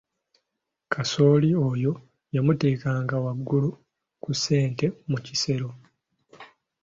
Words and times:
Kasooli 0.91 1.49
oyo 1.69 1.91
yamuteekanga 2.35 3.15
waggulu 3.25 3.69
ku 4.21 4.29
ssente 4.37 4.85
mu 5.09 5.17
kisero. 5.25 5.69